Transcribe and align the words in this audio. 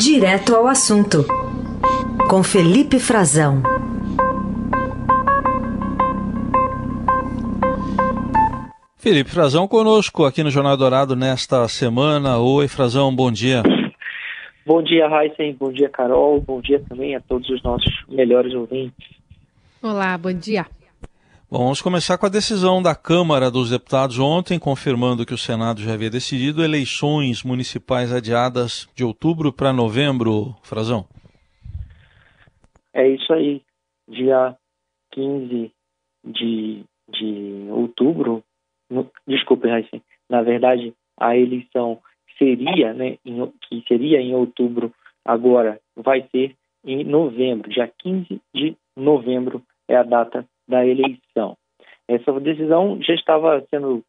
Direto 0.00 0.56
ao 0.56 0.66
assunto, 0.66 1.26
com 2.26 2.42
Felipe 2.42 2.98
Frazão. 2.98 3.62
Felipe 8.96 9.28
Frazão 9.28 9.68
conosco 9.68 10.24
aqui 10.24 10.42
no 10.42 10.50
Jornal 10.50 10.78
Dourado 10.78 11.14
nesta 11.14 11.68
semana. 11.68 12.38
Oi, 12.38 12.66
Frazão, 12.66 13.14
bom 13.14 13.30
dia. 13.30 13.62
Bom 14.64 14.82
dia, 14.82 15.06
Heisen. 15.06 15.54
Bom 15.60 15.70
dia, 15.70 15.90
Carol. 15.90 16.40
Bom 16.40 16.62
dia 16.62 16.82
também 16.88 17.14
a 17.14 17.20
todos 17.20 17.50
os 17.50 17.62
nossos 17.62 17.92
melhores 18.08 18.54
ouvintes. 18.54 19.06
Olá, 19.82 20.16
bom 20.16 20.32
dia. 20.32 20.64
Bom, 21.52 21.64
vamos 21.64 21.82
começar 21.82 22.16
com 22.16 22.26
a 22.26 22.28
decisão 22.28 22.80
da 22.80 22.94
Câmara 22.94 23.50
dos 23.50 23.70
Deputados 23.70 24.20
ontem, 24.20 24.56
confirmando 24.56 25.26
que 25.26 25.34
o 25.34 25.36
Senado 25.36 25.80
já 25.80 25.94
havia 25.94 26.08
decidido 26.08 26.62
eleições 26.62 27.42
municipais 27.42 28.12
adiadas 28.12 28.88
de 28.94 29.02
outubro 29.02 29.52
para 29.52 29.72
novembro, 29.72 30.54
Frazão. 30.62 31.06
É 32.94 33.04
isso 33.08 33.32
aí. 33.32 33.62
Dia 34.08 34.56
15 35.10 35.72
de, 36.24 36.84
de 37.08 37.66
outubro, 37.70 38.44
no, 38.88 39.10
desculpe, 39.26 39.68
Raíssa, 39.68 40.00
na 40.28 40.42
verdade, 40.42 40.94
a 41.18 41.36
eleição 41.36 41.98
seria, 42.38 42.94
né, 42.94 43.18
em, 43.26 43.44
que 43.68 43.82
seria 43.88 44.20
em 44.20 44.36
outubro, 44.36 44.94
agora 45.24 45.80
vai 45.96 46.24
ser 46.30 46.54
em 46.84 47.02
novembro, 47.02 47.68
dia 47.68 47.92
15 47.98 48.40
de 48.54 48.76
novembro 48.96 49.60
é 49.88 49.96
a 49.96 50.04
data 50.04 50.46
da 50.70 50.86
eleição. 50.86 51.56
Essa 52.08 52.32
decisão 52.40 53.00
já 53.02 53.14
estava 53.14 53.64
sendo 53.70 54.02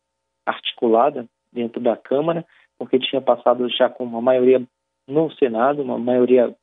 articulada 0.46 1.26
dentro 1.52 1.82
da 1.82 1.98
Câmara, 1.98 2.46
porque 2.78 3.00
tinha 3.00 3.22
passado 3.22 3.68
já 3.70 3.90
com 3.90 4.04
uma 4.04 4.22
maioria 4.22 4.62
no 5.08 5.32
Senado, 5.34 5.82
uma 5.82 5.98
maioria 6.00 6.56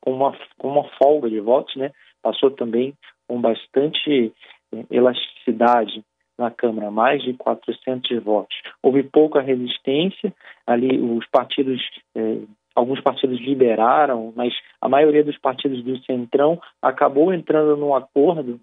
com 0.00 0.12
uma, 0.12 0.36
com 0.58 0.68
uma 0.68 0.88
folga 0.96 1.28
de 1.28 1.40
votos, 1.40 1.74
né? 1.76 1.90
Passou 2.22 2.50
também 2.50 2.94
com 3.28 3.40
bastante 3.40 4.32
eh, 4.72 4.84
elasticidade 4.90 6.02
na 6.38 6.50
Câmara, 6.50 6.90
mais 6.90 7.22
de 7.22 7.34
400 7.34 8.22
votos. 8.22 8.56
Houve 8.82 9.02
pouca 9.02 9.40
resistência, 9.40 10.32
ali 10.66 11.00
os 11.00 11.26
partidos, 11.26 11.80
eh, 12.16 12.38
alguns 12.74 13.00
partidos 13.00 13.40
liberaram, 13.40 14.32
mas 14.34 14.54
a 14.80 14.88
maioria 14.88 15.24
dos 15.24 15.38
partidos 15.38 15.82
do 15.82 15.98
Centrão 16.04 16.60
acabou 16.80 17.32
entrando 17.32 17.76
num 17.76 17.94
acordo 17.94 18.60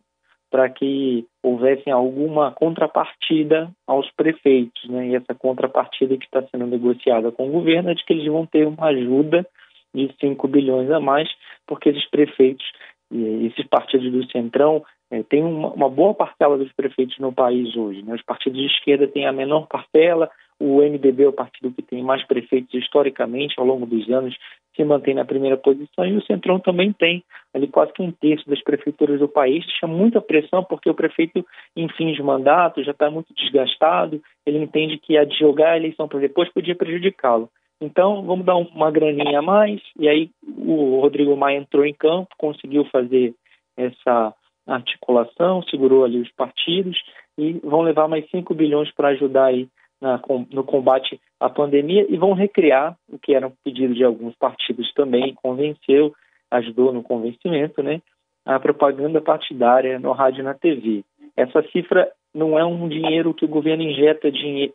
para 0.50 0.70
que 0.70 1.26
houvesse 1.44 1.90
alguma 1.90 2.52
contrapartida 2.52 3.72
aos 3.86 4.10
prefeitos, 4.12 4.90
né? 4.90 5.10
E 5.10 5.16
essa 5.16 5.36
contrapartida 5.36 6.18
que 6.18 6.26
está 6.26 6.42
sendo 6.44 6.66
negociada 6.66 7.32
com 7.32 7.48
o 7.48 7.52
governo 7.52 7.92
é 7.92 7.94
de 7.94 8.04
que 8.04 8.14
eles 8.14 8.26
vão 8.26 8.46
ter 8.46 8.68
uma 8.68 8.88
ajuda 8.88 9.46
de 9.94 10.14
5 10.20 10.48
bilhões 10.48 10.90
a 10.92 11.00
mais, 11.00 11.30
porque 11.68 11.90
esses 11.90 12.08
prefeitos, 12.10 12.66
esses 13.12 13.66
partidos 13.68 14.12
do 14.12 14.32
Centrão, 14.32 14.84
é, 15.12 15.24
tem 15.24 15.44
uma, 15.44 15.72
uma, 15.74 15.90
boa 15.90 16.14
parcela 16.14 16.58
dos 16.58 16.72
prefeitos 16.74 17.18
no 17.18 17.34
país 17.34 17.76
hoje. 17.76 18.04
Né? 18.04 18.14
Os 18.14 18.22
partidos 18.22 18.60
de 18.60 18.68
esquerda 18.68 19.08
têm 19.08 19.26
a 19.26 19.34
menor 19.34 19.68
parcela, 19.68 20.30
o 20.60 20.82
MDB 20.82 21.24
é 21.24 21.28
o 21.28 21.34
partido 21.34 21.72
que 21.72 21.82
tem 21.82 22.04
mais 22.04 22.26
prefeitos 22.28 22.74
historicamente 22.74 23.56
ao 23.58 23.66
longo 23.66 23.86
dos 23.86 24.10
anos, 24.10 24.38
se 24.76 24.84
mantém 24.84 25.14
na 25.14 25.26
primeira 25.26 25.58
posição, 25.58 26.06
e 26.06 26.16
o 26.16 26.26
Centrão 26.26 26.60
também 26.60 26.94
tem 26.94 27.24
ali 27.54 27.68
quase 27.68 27.94
que 27.94 28.02
um 28.02 28.12
terço 28.12 28.48
das 28.50 28.62
prefeituras 28.62 29.20
do 29.20 29.28
país. 29.28 29.66
Chama 29.80 29.94
muita 29.94 30.22
pressão 30.22 30.64
porque 30.64 30.90
o 30.90 30.94
prefeito, 30.94 31.46
em 31.76 31.88
fins 31.90 32.16
de 32.16 32.24
mandato, 32.24 32.84
já 32.84 32.92
está 32.92 33.10
muito 33.10 33.34
desgastado, 33.34 34.22
ele 34.46 34.60
entende 34.60 34.98
que 34.98 35.18
adjogar 35.18 35.74
a 35.74 35.78
eleição 35.78 36.08
para 36.08 36.20
depois 36.20 36.52
podia 36.52 36.76
prejudicá-lo. 36.76 37.50
Então, 37.82 38.24
vamos 38.24 38.46
dar 38.46 38.58
uma 38.58 38.92
graninha 38.92 39.40
a 39.40 39.42
mais, 39.42 39.82
e 39.98 40.08
aí 40.10 40.30
o 40.44 41.00
Rodrigo 41.00 41.36
Maia 41.38 41.58
entrou 41.58 41.86
em 41.86 41.94
campo, 41.94 42.28
conseguiu 42.38 42.84
fazer 42.86 43.34
essa 43.78 44.34
articulação, 44.68 45.64
segurou 45.64 46.04
ali 46.04 46.20
os 46.20 46.32
partidos 46.34 47.02
e 47.38 47.54
vão 47.64 47.82
levar 47.82 48.08
mais 48.08 48.30
5 48.30 48.54
bilhões 48.54 48.92
para 48.94 49.10
ajudar 49.10 49.46
aí 49.46 49.68
na, 50.02 50.20
no 50.52 50.64
combate 50.64 51.20
à 51.40 51.50
pandemia 51.50 52.06
e 52.10 52.18
vão 52.18 52.34
recriar 52.34 52.98
o 53.12 53.18
que 53.18 53.34
era 53.34 53.48
um 53.48 53.54
pedido 53.64 53.94
de 53.94 54.04
alguns 54.04 54.36
partidos 54.36 54.92
também, 54.94 55.34
convenceu, 55.36 56.14
ajudou 56.52 56.92
no 56.94 57.04
convencimento, 57.04 57.84
né, 57.84 58.02
a 58.46 58.60
propaganda 58.60 59.22
partidária 59.22 60.00
no 60.00 60.12
rádio 60.12 60.42
e 60.42 60.44
na 60.44 60.54
TV. 60.54 61.04
Essa 61.36 61.62
cifra 61.72 62.12
não 62.34 62.58
é 62.58 62.66
um 62.66 62.88
dinheiro 62.88 63.34
que 63.34 63.46
o 63.46 63.50
governo 63.50 63.84
injeta 63.84 64.32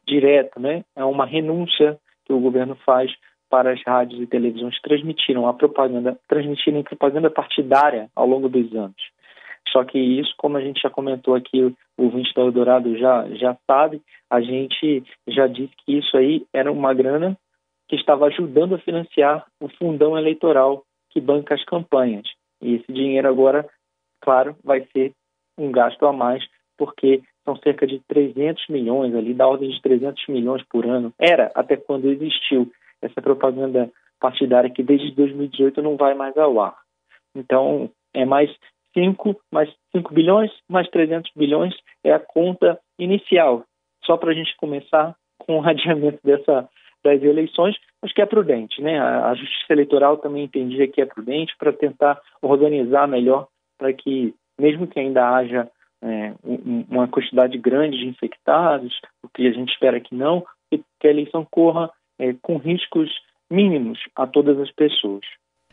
direto, 0.07 0.61
né, 0.61 0.85
é 0.97 1.05
uma 1.05 1.27
renúncia 1.27 1.99
que 2.25 2.33
o 2.33 2.41
governo 2.41 2.77
faz 2.85 3.12
para 3.51 3.73
as 3.73 3.83
rádios 3.87 4.21
e 4.21 4.27
televisões 4.27 4.81
transmitiram 4.81 5.47
a 5.47 5.55
propaganda, 5.55 6.19
transmitirem 6.29 6.83
propaganda 6.83 7.31
partidária 7.31 8.09
ao 8.17 8.27
longo 8.27 8.49
dos 8.49 8.75
anos. 8.75 9.13
Só 9.69 9.84
que 9.84 9.98
isso, 9.98 10.32
como 10.36 10.56
a 10.56 10.60
gente 10.60 10.80
já 10.80 10.91
comentou 10.91 11.34
aqui, 11.34 11.62
o 11.62 11.75
ouvinte 11.97 12.32
da 12.34 12.42
Eldorado 12.42 12.97
já, 12.97 13.28
já 13.30 13.56
sabe, 13.66 14.02
a 14.30 14.41
gente 14.41 15.02
já 15.28 15.47
disse 15.47 15.72
que 15.84 15.98
isso 15.98 16.16
aí 16.16 16.47
era 16.52 16.70
uma 16.70 16.94
grana 16.94 17.36
que 17.88 17.97
estava 17.97 18.26
ajudando 18.26 18.75
a 18.75 18.78
financiar 18.78 19.47
o 19.60 19.69
fundão 19.69 20.16
eleitoral 20.16 20.84
que 21.10 21.20
banca 21.20 21.54
as 21.54 21.64
campanhas. 21.64 22.25
E 22.60 22.75
esse 22.75 22.92
dinheiro 22.92 23.28
agora, 23.28 23.69
claro, 24.20 24.56
vai 24.64 24.86
ser 24.92 25.12
um 25.58 25.70
gasto 25.70 26.04
a 26.06 26.12
mais, 26.12 26.44
porque 26.76 27.22
são 27.44 27.56
cerca 27.56 27.86
de 27.86 28.00
300 28.08 28.69
milhões 28.69 29.14
ali, 29.14 29.34
da 29.34 29.46
ordem 29.46 29.70
de 29.70 29.81
300 29.82 30.26
milhões 30.28 30.62
por 30.69 30.86
ano. 30.86 31.12
Era 31.19 31.52
até 31.54 31.76
quando 31.76 32.10
existiu 32.10 32.70
essa 33.02 33.20
propaganda 33.20 33.91
partidária 34.19 34.70
que 34.70 34.82
desde 34.82 35.10
2018 35.12 35.82
não 35.82 35.96
vai 35.96 36.14
mais 36.14 36.36
ao 36.36 36.58
ar. 36.60 36.76
Então, 37.36 37.91
é 38.14 38.25
mais 38.25 38.50
5 38.94 39.37
mais 39.53 39.72
5 39.93 40.15
bilhões, 40.15 40.50
mais 40.69 40.88
300 40.88 41.31
bilhões 41.37 41.75
é 42.03 42.12
a 42.12 42.19
conta 42.21 42.78
inicial, 42.99 43.65
só 44.05 44.16
para 44.16 44.31
a 44.31 44.34
gente 44.34 44.56
começar 44.56 45.15
com 45.38 45.60
o 45.60 45.65
adiamento 45.69 46.19
dessa, 46.25 46.69
das 47.03 47.22
eleições, 47.22 47.77
acho 48.03 48.15
que 48.15 48.22
é 48.22 48.27
prudente. 48.27 48.81
Né? 48.81 48.99
A, 48.99 49.31
a 49.31 49.34
Justiça 49.34 49.72
Eleitoral 49.72 50.19
também 50.19 50.44
entendia 50.44 50.88
que 50.88 51.00
é 51.00 51.06
prudente 51.06 51.55
para 51.59 51.72
tentar 51.72 52.21
organizar 52.41 53.06
melhor 53.06 53.49
para 53.78 53.93
que, 53.93 54.34
mesmo 54.59 54.87
que 54.87 54.99
ainda 54.99 55.28
haja 55.37 55.69
é, 56.03 56.34
uma 56.88 57.09
quantidade 57.09 57.59
grande 57.59 57.99
de 57.99 58.06
infectados, 58.06 59.00
o 59.22 59.28
que 59.28 59.47
a 59.47 59.53
gente 59.53 59.72
espera 59.72 60.00
que 60.00 60.15
não, 60.15 60.44
que 60.71 61.06
a 61.06 61.11
eleição 61.11 61.47
corra 61.50 61.91
é, 62.19 62.34
com 62.43 62.56
riscos 62.56 63.11
mínimos 63.50 63.99
a 64.15 64.26
todas 64.26 64.59
as 64.59 64.71
pessoas. 64.72 65.25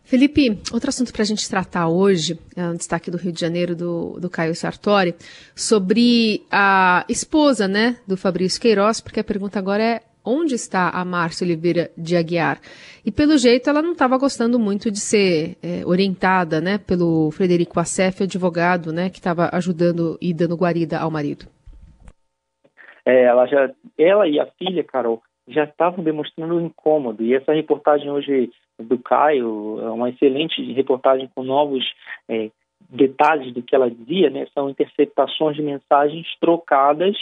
Felipe, 0.04 0.60
outro 0.74 0.90
assunto 0.90 1.14
para 1.14 1.22
a 1.22 1.26
gente 1.26 1.50
tratar 1.50 1.88
hoje, 1.88 2.38
é 2.56 2.64
um 2.64 2.76
destaque 2.76 3.10
do 3.10 3.18
Rio 3.18 3.32
de 3.32 3.40
Janeiro 3.40 3.76
do, 3.76 4.20
do 4.20 4.30
Caio 4.30 4.54
Sartori, 4.54 5.16
sobre 5.56 6.44
a 6.52 7.06
esposa 7.08 7.68
né, 7.68 7.96
do 8.08 8.18
Fabrício 8.18 8.62
Queiroz, 8.62 9.00
porque 9.00 9.20
a 9.20 9.24
pergunta 9.24 9.58
agora 9.58 9.82
é 9.82 10.02
onde 10.24 10.54
está 10.54 10.90
a 10.90 11.04
Márcia 11.06 11.46
Oliveira 11.46 11.90
de 11.98 12.16
Aguiar? 12.16 12.60
E 13.06 13.12
pelo 13.12 13.38
jeito 13.38 13.70
ela 13.70 13.82
não 13.82 13.94
estava 13.94 14.18
gostando 14.18 14.60
muito 14.60 14.92
de 14.92 15.00
ser 15.00 15.58
é, 15.64 15.86
orientada 15.86 16.62
né, 16.62 16.78
pelo 16.78 17.32
Frederico 17.32 17.80
Assef, 17.80 18.24
advogado, 18.24 18.92
né, 18.92 19.10
que 19.10 19.18
estava 19.18 19.50
ajudando 19.54 20.18
e 20.22 20.34
dando 20.34 20.56
guarida 20.56 21.00
ao 21.00 21.10
marido. 21.10 21.46
É, 23.06 23.24
ela, 23.24 23.48
já, 23.48 23.72
ela 23.98 24.28
e 24.28 24.40
a 24.40 24.46
filha, 24.58 24.84
Carol, 24.84 25.22
já 25.48 25.64
estavam 25.64 26.04
demonstrando 26.04 26.56
um 26.56 26.66
incômodo. 26.66 27.24
E 27.24 27.34
essa 27.34 27.54
reportagem 27.54 28.12
hoje 28.12 28.52
do 28.84 28.98
Caio 29.00 29.80
é 29.82 29.90
uma 29.90 30.10
excelente 30.10 30.62
reportagem 30.74 31.30
com 31.34 31.44
novos 31.44 31.84
é, 32.30 32.50
detalhes 32.90 33.54
do 33.54 33.62
que 33.62 33.76
ela 33.76 33.90
dizia, 33.90 34.30
né? 34.30 34.48
São 34.54 34.70
interceptações 34.70 35.56
de 35.56 35.62
mensagens 35.62 36.28
trocadas 36.40 37.18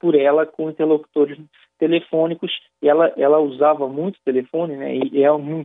por 0.00 0.14
ela 0.14 0.44
com 0.44 0.70
interlocutores 0.70 1.38
telefônicos. 1.78 2.52
Ela, 2.82 3.12
ela 3.16 3.38
usava 3.38 3.88
muito 3.88 4.18
telefone, 4.24 4.76
né? 4.76 4.96
E 4.96 5.22
é 5.22 5.32
um, 5.32 5.64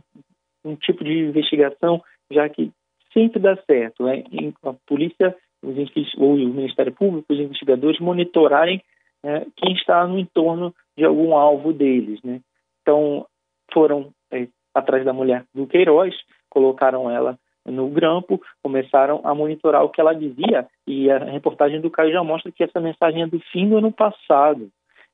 um 0.64 0.76
tipo 0.76 1.02
de 1.04 1.12
investigação 1.12 2.02
já 2.30 2.48
que 2.48 2.70
sempre 3.12 3.40
dá 3.40 3.56
certo. 3.64 4.04
Né? 4.04 4.24
A 4.62 4.72
polícia 4.86 5.34
os, 5.62 5.76
ou 6.16 6.34
o 6.34 6.54
Ministério 6.54 6.92
Público, 6.92 7.32
os 7.32 7.40
investigadores 7.40 7.98
monitorarem 8.00 8.82
né, 9.22 9.46
quem 9.56 9.74
está 9.74 10.06
no 10.06 10.18
entorno 10.18 10.74
de 10.96 11.04
algum 11.04 11.34
alvo 11.34 11.72
deles. 11.72 12.22
Né? 12.22 12.40
Então, 12.82 13.26
foram 13.72 14.12
é, 14.30 14.46
atrás 14.78 15.04
da 15.04 15.12
mulher 15.12 15.44
do 15.54 15.66
Queiroz, 15.66 16.14
colocaram 16.48 17.10
ela 17.10 17.38
no 17.64 17.88
grampo, 17.88 18.40
começaram 18.62 19.20
a 19.24 19.34
monitorar 19.34 19.84
o 19.84 19.90
que 19.90 20.00
ela 20.00 20.14
dizia, 20.14 20.66
e 20.86 21.10
a 21.10 21.18
reportagem 21.18 21.80
do 21.80 21.90
Caio 21.90 22.12
já 22.12 22.24
mostra 22.24 22.50
que 22.50 22.64
essa 22.64 22.80
mensagem 22.80 23.22
é 23.22 23.26
do 23.26 23.38
fim 23.52 23.68
do 23.68 23.76
ano 23.76 23.92
passado. 23.92 24.68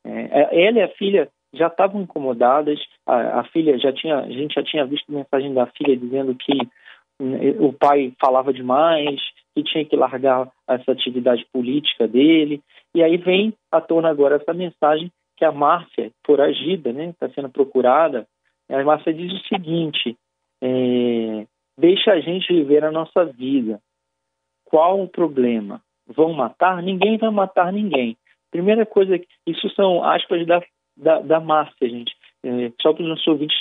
É, 0.05 0.67
ela 0.67 0.79
e 0.79 0.83
a 0.83 0.89
filha 0.89 1.29
já 1.53 1.69
estavam 1.69 2.03
incomodadas, 2.03 2.79
a, 3.07 3.41
a, 3.41 3.45
filha 3.45 3.79
já 3.79 3.93
tinha, 3.93 4.19
a 4.19 4.29
gente 4.29 4.55
já 4.55 4.63
tinha 4.63 4.85
visto 4.85 5.13
mensagem 5.13 5.55
da 5.55 5.67
filha 5.67 5.97
dizendo 5.97 6.35
que 6.35 6.57
né, 7.21 7.55
o 7.59 7.73
pai 7.73 8.13
falava 8.21 8.53
demais, 8.53 9.21
que 9.55 9.63
tinha 9.63 9.85
que 9.85 9.97
largar 9.97 10.49
essa 10.69 10.93
atividade 10.93 11.47
política 11.53 12.09
dele, 12.09 12.61
e 12.95 13.03
aí 13.03 13.17
vem 13.17 13.55
à 13.71 13.81
tona 13.81 14.11
agora 14.11 14.37
essa 14.37 14.53
mensagem 14.53 15.11
que 15.37 15.45
a 15.45 15.53
Márcia, 15.53 16.11
foragida, 16.25 16.93
né, 16.93 17.07
está 17.07 17.29
sendo 17.31 17.49
procurada. 17.49 18.27
A 18.69 18.83
Márcia 18.83 19.13
diz 19.13 19.33
o 19.33 19.47
seguinte: 19.47 20.17
é, 20.63 21.47
deixa 21.79 22.13
a 22.13 22.21
gente 22.21 22.53
viver 22.53 22.85
a 22.85 22.91
nossa 22.91 23.25
vida. 23.25 23.81
Qual 24.65 25.01
o 25.03 25.09
problema? 25.09 25.81
Vão 26.07 26.33
matar? 26.33 26.83
Ninguém 26.83 27.17
vai 27.17 27.31
matar 27.31 27.73
ninguém. 27.73 28.17
Primeira 28.51 28.87
coisa, 28.87 29.21
isso 29.47 29.69
são 29.71 30.03
aspas 30.05 30.47
da, 30.47 30.63
da, 30.97 31.21
da 31.21 31.41
Márcia, 31.41 31.89
gente, 31.89 32.15
é, 32.45 32.73
só 32.81 32.93
para 32.93 33.03
os 33.03 33.09
nossos 33.09 33.27
ouvintes 33.27 33.57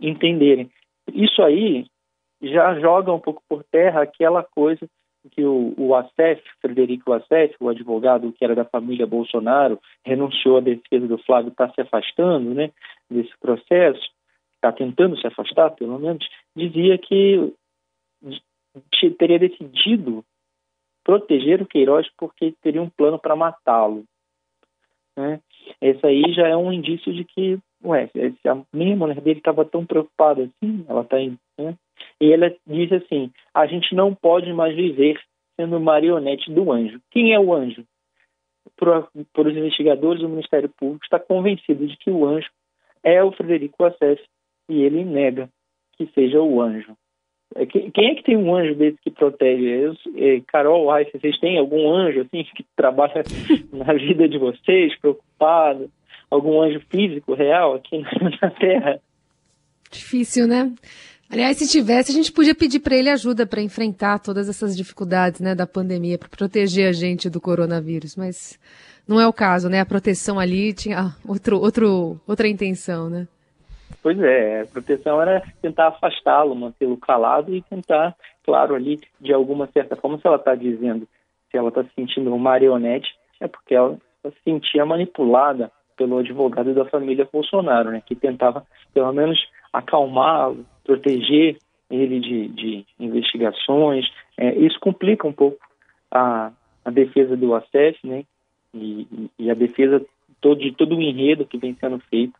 entenderem. 0.00 0.70
Isso 1.12 1.42
aí 1.42 1.86
já 2.42 2.78
joga 2.78 3.12
um 3.12 3.18
pouco 3.18 3.42
por 3.48 3.64
terra 3.64 4.02
aquela 4.02 4.42
coisa 4.42 4.88
que 5.32 5.44
o, 5.44 5.74
o 5.76 5.94
Assef, 5.94 6.42
Frederico 6.60 7.12
Assef, 7.12 7.54
o 7.60 7.68
advogado 7.68 8.32
que 8.32 8.44
era 8.44 8.54
da 8.54 8.64
família 8.64 9.06
Bolsonaro, 9.06 9.78
renunciou 10.04 10.58
à 10.58 10.60
defesa 10.60 11.06
do 11.06 11.18
Flávio, 11.18 11.50
está 11.50 11.68
se 11.70 11.80
afastando 11.80 12.54
né, 12.54 12.70
desse 13.10 13.32
processo, 13.40 14.00
está 14.58 14.72
tentando 14.72 15.16
se 15.18 15.26
afastar, 15.26 15.70
pelo 15.70 15.98
menos, 15.98 16.28
dizia 16.54 16.98
que 16.98 17.54
teria 19.18 19.38
decidido 19.38 20.24
proteger 21.04 21.62
o 21.62 21.66
Queiroz 21.66 22.06
porque 22.18 22.54
teria 22.60 22.82
um 22.82 22.90
plano 22.90 23.18
para 23.18 23.36
matá-lo. 23.36 24.04
Né? 25.16 25.40
Esse 25.80 26.06
aí 26.06 26.32
já 26.32 26.46
é 26.46 26.56
um 26.56 26.72
indício 26.72 27.12
de 27.12 27.24
que, 27.24 27.58
ué, 27.82 28.10
a 28.46 28.76
minha 28.76 28.96
mulher 28.96 29.20
dele 29.20 29.38
estava 29.38 29.64
tão 29.64 29.86
preocupada 29.86 30.42
assim, 30.42 30.84
ela 30.88 31.02
está 31.02 31.16
né? 31.16 31.76
E 32.20 32.32
ela 32.32 32.54
diz 32.66 32.92
assim: 32.92 33.30
a 33.54 33.66
gente 33.66 33.94
não 33.94 34.14
pode 34.14 34.52
mais 34.52 34.74
viver 34.74 35.20
sendo 35.56 35.80
marionete 35.80 36.52
do 36.52 36.70
anjo. 36.70 37.00
Quem 37.10 37.32
é 37.32 37.40
o 37.40 37.52
anjo? 37.52 37.84
Por 38.76 39.46
os 39.46 39.56
investigadores, 39.56 40.22
o 40.22 40.28
Ministério 40.28 40.68
Público 40.68 41.04
está 41.04 41.18
convencido 41.18 41.86
de 41.86 41.96
que 41.96 42.10
o 42.10 42.24
anjo 42.24 42.48
é 43.02 43.22
o 43.22 43.32
Frederico 43.32 43.84
Assef 43.84 44.22
e 44.68 44.82
ele 44.82 45.04
nega 45.04 45.48
que 45.96 46.08
seja 46.14 46.40
o 46.40 46.60
anjo. 46.60 46.96
É, 47.54 47.66
quem 47.66 48.10
é 48.10 48.14
que 48.14 48.22
tem 48.22 48.36
um 48.36 48.54
anjo 48.54 48.74
desse 48.74 48.98
que 49.02 49.10
protege? 49.10 49.64
Eu, 49.64 49.94
é, 50.16 50.40
Carol, 50.46 50.90
ai, 50.90 51.06
vocês 51.06 51.38
têm 51.38 51.58
algum 51.58 51.90
anjo 51.90 52.20
assim 52.20 52.44
que 52.54 52.64
trabalha 52.76 53.22
na 53.72 53.92
vida 53.94 54.28
de 54.28 54.38
vocês, 54.38 54.98
preocupado? 55.00 55.90
Algum 56.30 56.60
anjo 56.60 56.80
físico 56.90 57.34
real 57.34 57.74
aqui 57.74 58.02
na 58.40 58.50
Terra? 58.60 59.00
Difícil, 59.90 60.46
né? 60.46 60.70
Aliás, 61.30 61.58
se 61.58 61.68
tivesse, 61.68 62.10
a 62.10 62.14
gente 62.14 62.32
podia 62.32 62.54
pedir 62.54 62.80
para 62.80 62.96
ele 62.96 63.10
ajuda 63.10 63.46
para 63.46 63.60
enfrentar 63.60 64.18
todas 64.18 64.48
essas 64.48 64.74
dificuldades 64.74 65.40
né, 65.40 65.54
da 65.54 65.66
pandemia, 65.66 66.16
para 66.18 66.28
proteger 66.28 66.88
a 66.88 66.92
gente 66.92 67.28
do 67.28 67.40
coronavírus, 67.40 68.16
mas 68.16 68.58
não 69.06 69.20
é 69.20 69.26
o 69.26 69.32
caso, 69.32 69.68
né? 69.68 69.80
A 69.80 69.86
proteção 69.86 70.38
ali 70.38 70.72
tinha 70.72 71.14
outro, 71.26 71.58
outro, 71.58 72.20
outra 72.26 72.48
intenção, 72.48 73.10
né? 73.10 73.26
Pois 74.08 74.18
é, 74.22 74.62
a 74.62 74.66
proteção 74.66 75.20
era 75.20 75.42
tentar 75.60 75.88
afastá-lo, 75.88 76.56
mantê-lo 76.56 76.96
calado 76.96 77.54
e 77.54 77.60
tentar, 77.60 78.16
claro, 78.42 78.74
ali, 78.74 78.98
de 79.20 79.34
alguma 79.34 79.66
certa 79.66 79.96
forma, 79.96 80.16
se 80.16 80.26
ela 80.26 80.36
está 80.36 80.54
dizendo, 80.54 81.06
se 81.50 81.58
ela 81.58 81.68
está 81.68 81.84
se 81.84 81.90
sentindo 81.94 82.30
uma 82.30 82.38
marionete, 82.38 83.06
é 83.38 83.46
porque 83.46 83.74
ela 83.74 83.98
se 84.22 84.32
sentia 84.42 84.86
manipulada 84.86 85.70
pelo 85.94 86.16
advogado 86.16 86.72
da 86.72 86.86
família 86.86 87.28
Bolsonaro, 87.30 87.90
né, 87.90 88.00
que 88.00 88.14
tentava, 88.14 88.64
pelo 88.94 89.12
menos, 89.12 89.38
acalmá-lo, 89.74 90.64
proteger 90.84 91.58
ele 91.90 92.18
de, 92.18 92.48
de 92.48 92.86
investigações. 92.98 94.06
É, 94.38 94.54
isso 94.54 94.80
complica 94.80 95.28
um 95.28 95.34
pouco 95.34 95.58
a, 96.10 96.50
a 96.82 96.90
defesa 96.90 97.36
do 97.36 97.54
ACF, 97.54 97.98
né? 98.04 98.24
E, 98.72 99.28
e, 99.38 99.50
a 99.50 99.54
defesa 99.54 100.02
todo, 100.40 100.60
de 100.60 100.72
todo 100.72 100.96
o 100.96 101.02
enredo 101.02 101.44
que 101.44 101.58
vem 101.58 101.76
sendo 101.78 101.98
feito 102.08 102.32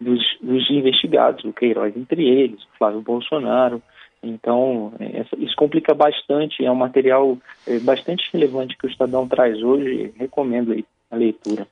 dos, 0.00 0.20
dos 0.40 0.70
investigados, 0.70 1.44
o 1.44 1.52
Queiroz 1.52 1.96
entre 1.96 2.26
eles, 2.26 2.62
o 2.62 2.78
Flávio 2.78 3.00
Bolsonaro. 3.00 3.82
Então, 4.22 4.92
é, 5.00 5.24
isso 5.38 5.56
complica 5.56 5.94
bastante, 5.94 6.64
é 6.64 6.70
um 6.70 6.76
material 6.76 7.36
é, 7.66 7.78
bastante 7.80 8.28
relevante 8.32 8.76
que 8.78 8.86
o 8.86 8.90
Estadão 8.90 9.26
traz 9.26 9.60
hoje, 9.62 10.12
recomendo 10.16 10.72
a 11.10 11.16
leitura. 11.16 11.66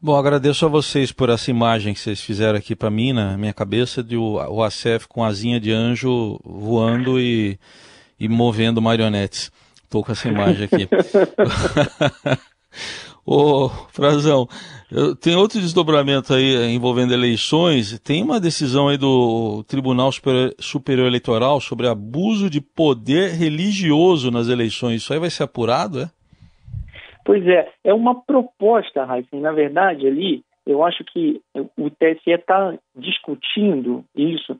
Bom, 0.00 0.14
agradeço 0.14 0.64
a 0.64 0.68
vocês 0.68 1.10
por 1.10 1.28
essa 1.28 1.50
imagem 1.50 1.92
que 1.92 1.98
vocês 1.98 2.20
fizeram 2.20 2.56
aqui 2.56 2.76
para 2.76 2.88
mim, 2.88 3.12
na 3.12 3.36
minha 3.36 3.52
cabeça, 3.52 4.00
de 4.00 4.16
o, 4.16 4.34
o 4.34 4.62
ACF 4.62 5.08
com 5.08 5.24
asinha 5.24 5.58
de 5.58 5.72
anjo 5.72 6.38
voando 6.44 7.18
e, 7.18 7.58
e 8.20 8.28
movendo 8.28 8.80
marionetes. 8.80 9.50
Estou 9.82 10.04
com 10.04 10.12
essa 10.12 10.28
imagem 10.28 10.68
aqui. 10.70 10.88
Ô, 13.30 13.68
Frazão, 13.92 14.48
tem 15.20 15.36
outro 15.36 15.60
desdobramento 15.60 16.32
aí 16.32 16.74
envolvendo 16.74 17.12
eleições. 17.12 17.98
Tem 17.98 18.22
uma 18.22 18.40
decisão 18.40 18.88
aí 18.88 18.96
do 18.96 19.62
Tribunal 19.64 20.08
Superior, 20.58 21.06
Eleitoral 21.06 21.60
sobre 21.60 21.86
abuso 21.86 22.48
de 22.48 22.62
poder 22.62 23.32
religioso 23.32 24.30
nas 24.30 24.48
eleições. 24.48 25.02
Isso 25.02 25.12
aí 25.12 25.18
vai 25.18 25.28
ser 25.28 25.42
apurado, 25.42 26.00
é? 26.00 26.06
Pois 27.22 27.46
é, 27.46 27.70
é 27.84 27.92
uma 27.92 28.14
proposta, 28.14 29.04
Raíssa. 29.04 29.36
Na 29.36 29.52
verdade, 29.52 30.06
ali, 30.06 30.42
eu 30.66 30.82
acho 30.82 31.04
que 31.04 31.38
o 31.76 31.90
TSE 31.90 32.30
está 32.30 32.78
discutindo 32.96 34.06
isso 34.16 34.56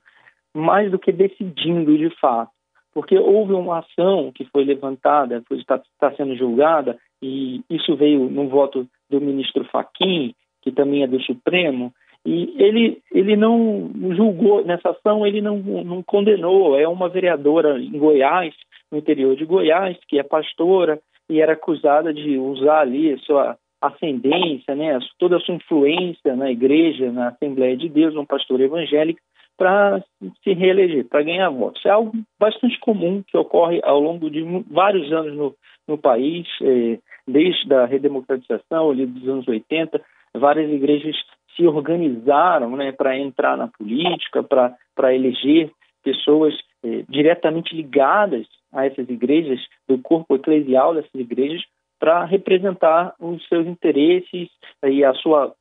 mais 0.54 0.90
do 0.90 0.98
que 0.98 1.10
decidindo 1.10 1.96
de 1.96 2.10
fato. 2.20 2.52
Porque 2.92 3.18
houve 3.18 3.54
uma 3.54 3.78
ação 3.78 4.30
que 4.34 4.44
foi 4.44 4.64
levantada, 4.64 5.42
está 5.52 5.80
tá 5.98 6.14
sendo 6.16 6.36
julgada, 6.36 6.98
e 7.22 7.62
isso 7.68 7.96
veio 7.96 8.28
no 8.30 8.48
voto 8.48 8.86
do 9.10 9.20
ministro 9.20 9.64
Faquim, 9.64 10.34
que 10.62 10.72
também 10.72 11.02
é 11.02 11.06
do 11.06 11.20
Supremo, 11.22 11.92
e 12.24 12.54
ele, 12.58 12.98
ele 13.12 13.36
não 13.36 13.90
julgou, 14.14 14.64
nessa 14.64 14.90
ação 14.90 15.26
ele 15.26 15.40
não, 15.40 15.58
não 15.58 16.02
condenou, 16.02 16.78
é 16.78 16.86
uma 16.86 17.08
vereadora 17.08 17.80
em 17.80 17.98
Goiás, 17.98 18.54
no 18.90 18.98
interior 18.98 19.36
de 19.36 19.44
Goiás, 19.44 19.96
que 20.08 20.18
é 20.18 20.22
pastora, 20.22 20.98
e 21.28 21.40
era 21.40 21.52
acusada 21.52 22.12
de 22.12 22.38
usar 22.38 22.80
ali 22.80 23.12
a 23.12 23.18
sua 23.18 23.56
ascendência, 23.80 24.74
né, 24.74 24.98
toda 25.18 25.36
a 25.36 25.40
sua 25.40 25.54
influência 25.54 26.34
na 26.34 26.50
igreja, 26.50 27.12
na 27.12 27.28
Assembleia 27.28 27.76
de 27.76 27.88
Deus, 27.88 28.16
um 28.16 28.24
pastor 28.24 28.60
evangélico, 28.60 29.20
para 29.56 30.02
se 30.42 30.52
reeleger, 30.52 31.04
para 31.06 31.22
ganhar 31.22 31.50
votos. 31.50 31.84
É 31.84 31.90
algo 31.90 32.12
bastante 32.38 32.78
comum 32.78 33.22
que 33.26 33.36
ocorre 33.36 33.80
ao 33.82 34.00
longo 34.00 34.30
de 34.30 34.42
vários 34.70 35.12
anos 35.12 35.36
no, 35.36 35.54
no 35.88 35.98
país, 35.98 36.46
eh, 36.62 36.98
desde 37.26 37.74
a 37.74 37.86
redemocratização 37.86 38.90
ali 38.90 39.06
dos 39.06 39.26
anos 39.28 39.48
80, 39.48 40.00
várias 40.34 40.70
igrejas 40.70 41.16
se 41.56 41.66
organizaram 41.66 42.76
né, 42.76 42.92
para 42.92 43.18
entrar 43.18 43.56
na 43.56 43.66
política, 43.68 44.42
para 44.42 45.14
eleger 45.14 45.70
pessoas 46.04 46.54
eh, 46.84 47.04
diretamente 47.08 47.74
ligadas 47.74 48.46
a 48.72 48.86
essas 48.86 49.08
igrejas, 49.08 49.60
do 49.88 49.98
corpo 49.98 50.36
eclesial 50.36 50.94
dessas 50.94 51.14
igrejas, 51.14 51.62
para 51.98 52.24
representar 52.24 53.14
os 53.18 53.46
seus 53.48 53.66
interesses 53.66 54.48
e 54.84 55.04
a 55.04 55.14
sua 55.14 55.52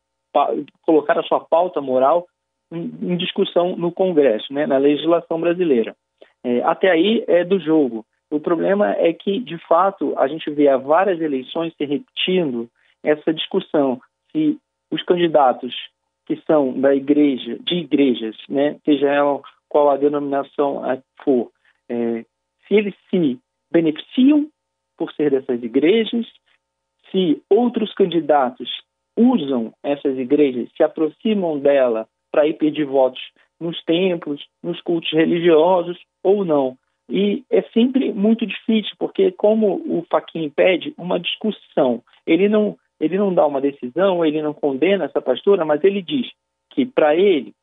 colocar 0.83 1.17
a 1.17 1.23
sua 1.23 1.39
pauta 1.39 1.81
moral 1.81 2.27
em, 2.71 2.93
em 3.01 3.17
discussão 3.17 3.75
no 3.75 3.91
Congresso, 3.91 4.53
né, 4.53 4.67
na 4.67 4.77
legislação 4.77 5.39
brasileira. 5.39 5.95
É, 6.43 6.61
até 6.61 6.91
aí 6.91 7.23
é 7.27 7.43
do 7.43 7.59
jogo. 7.59 8.05
O 8.29 8.39
problema 8.39 8.91
é 8.91 9.13
que, 9.13 9.39
de 9.39 9.57
fato, 9.67 10.13
a 10.17 10.27
gente 10.27 10.49
vê 10.51 10.67
há 10.67 10.77
várias 10.77 11.21
eleições 11.21 11.73
se 11.75 11.85
repetindo 11.85 12.69
essa 13.03 13.33
discussão 13.33 14.01
se 14.31 14.57
os 14.91 15.01
candidatos 15.03 15.73
que 16.25 16.35
são 16.45 16.79
da 16.79 16.93
igreja, 16.93 17.57
de 17.59 17.75
igrejas, 17.75 18.35
né, 18.49 18.77
seja 18.83 19.07
ela 19.07 19.41
qual 19.69 19.89
a 19.89 19.97
denominação 19.97 20.81
for, 21.23 21.51
é, 21.89 22.25
se 22.67 22.73
eles 22.73 22.93
se 23.09 23.39
beneficiam 23.71 24.47
por 24.97 25.11
ser 25.13 25.31
dessas 25.31 25.63
igrejas, 25.63 26.25
se 27.11 27.41
outros 27.49 27.93
candidatos 27.93 28.69
usam 29.15 29.73
essas 29.81 30.17
igrejas, 30.17 30.69
se 30.75 30.83
aproximam 30.83 31.59
dela 31.59 32.07
para 32.31 32.45
ir 32.45 32.53
pedir 32.53 32.85
votos 32.85 33.21
nos 33.59 33.81
templos, 33.83 34.45
nos 34.61 34.81
cultos 34.81 35.11
religiosos 35.11 35.97
ou 36.23 36.43
não. 36.43 36.77
E 37.09 37.43
é 37.49 37.61
sempre 37.73 38.11
muito 38.11 38.45
difícil, 38.45 38.91
porque 38.99 39.31
como 39.31 39.75
o 39.85 40.05
Faquin 40.09 40.49
pede 40.49 40.93
uma 40.97 41.19
discussão, 41.19 42.01
ele 42.25 42.49
não, 42.49 42.77
ele 42.99 43.17
não 43.17 43.33
dá 43.33 43.45
uma 43.45 43.61
decisão, 43.61 44.25
ele 44.25 44.41
não 44.41 44.53
condena 44.53 45.05
essa 45.05 45.21
pastora, 45.21 45.63
mas 45.63 45.83
ele 45.83 46.01
diz 46.01 46.27
que 46.69 46.85
para 46.85 47.15
ele 47.15 47.53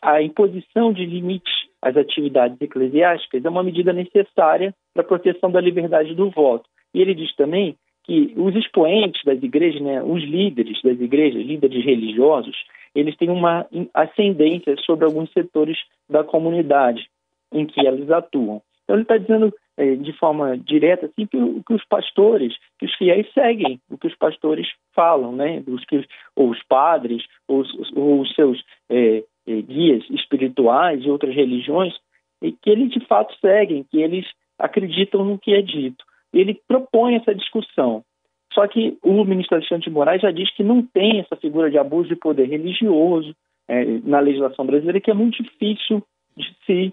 a 0.00 0.22
imposição 0.22 0.92
de 0.92 1.04
limites 1.04 1.52
às 1.82 1.96
atividades 1.96 2.60
eclesiásticas 2.60 3.44
é 3.44 3.48
uma 3.48 3.62
medida 3.62 3.92
necessária 3.92 4.74
para 4.94 5.02
a 5.02 5.06
proteção 5.06 5.50
da 5.50 5.60
liberdade 5.60 6.14
do 6.14 6.30
voto. 6.30 6.68
E 6.94 7.00
ele 7.00 7.14
diz 7.14 7.34
também 7.36 7.76
que 8.04 8.32
os 8.36 8.54
expoentes 8.56 9.22
das 9.24 9.42
igrejas, 9.42 9.80
né, 9.80 10.02
os 10.02 10.22
líderes 10.22 10.80
das 10.82 10.98
igrejas, 11.00 11.44
líderes 11.44 11.84
religiosos, 11.84 12.56
eles 12.94 13.16
têm 13.16 13.30
uma 13.30 13.66
ascendência 13.94 14.74
sobre 14.84 15.04
alguns 15.04 15.30
setores 15.32 15.78
da 16.08 16.24
comunidade 16.24 17.08
em 17.52 17.66
que 17.66 17.80
eles 17.86 18.10
atuam. 18.10 18.62
Então 18.84 18.96
ele 18.96 19.02
está 19.02 19.16
dizendo 19.16 19.54
é, 19.76 19.94
de 19.94 20.12
forma 20.14 20.58
direta 20.58 21.06
assim 21.06 21.26
que, 21.26 21.62
que, 21.66 21.72
os 21.72 21.84
pastores, 21.86 22.54
que 22.78 22.86
os 22.86 22.94
fiéis 22.96 23.26
seguem 23.32 23.80
o 23.90 23.96
que 23.96 24.08
os 24.08 24.16
pastores 24.16 24.66
falam, 24.94 25.32
né? 25.32 25.62
Os 25.66 25.84
que 25.84 26.04
ou 26.36 26.50
os 26.50 26.62
padres 26.64 27.22
ou 27.48 27.64
ou 27.94 28.20
os 28.20 28.34
seus 28.34 28.62
é, 28.90 29.24
eh, 29.46 29.62
guias 29.62 30.04
espirituais 30.10 31.04
e 31.04 31.10
outras 31.10 31.34
religiões 31.34 31.94
e 32.42 32.52
que 32.52 32.70
eles 32.70 32.90
de 32.90 33.00
fato 33.06 33.34
seguem, 33.40 33.84
que 33.84 33.98
eles 33.98 34.26
acreditam 34.58 35.24
no 35.24 35.38
que 35.38 35.54
é 35.54 35.62
dito. 35.62 36.04
Ele 36.32 36.60
propõe 36.68 37.16
essa 37.16 37.34
discussão. 37.34 38.04
Só 38.52 38.66
que 38.66 38.98
o 39.02 39.24
ministro 39.24 39.56
Alexandre 39.56 39.84
de 39.84 39.90
Moraes 39.90 40.22
já 40.22 40.30
diz 40.30 40.52
que 40.54 40.62
não 40.62 40.82
tem 40.82 41.20
essa 41.20 41.36
figura 41.36 41.70
de 41.70 41.78
abuso 41.78 42.08
de 42.08 42.16
poder 42.16 42.48
religioso 42.48 43.34
é, 43.68 43.84
na 44.04 44.20
legislação 44.20 44.66
brasileira, 44.66 45.00
que 45.00 45.10
é 45.10 45.14
muito 45.14 45.42
difícil 45.42 46.02
de 46.36 46.52
se 46.66 46.92